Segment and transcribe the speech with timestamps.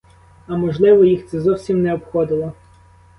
[0.47, 2.53] А можливо, їх це зовсім не обходило.